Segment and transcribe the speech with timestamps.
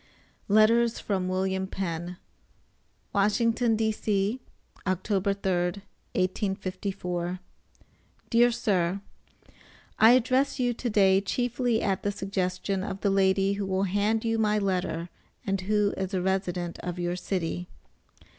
[0.47, 2.17] LETTERS FROM WILLIAM PENN.
[3.13, 4.39] WASHINGTON, D.C.,
[4.87, 5.03] Oct.
[5.03, 7.39] 3, 1854
[8.31, 9.01] DEAR SIR:
[9.99, 14.25] I address you to day chiefly at the suggestion of the Lady who will hand
[14.25, 15.07] you my letter,
[15.45, 17.67] and who is a resident of your city.